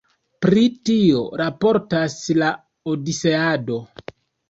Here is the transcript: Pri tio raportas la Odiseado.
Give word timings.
Pri 0.45 0.63
tio 0.89 1.19
raportas 1.43 2.17
la 2.43 2.53
Odiseado. 2.97 3.83